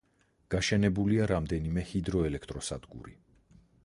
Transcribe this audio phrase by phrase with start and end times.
[0.53, 3.15] გაშენებულია რამდენიმე ჰიდროელექტროსადგური.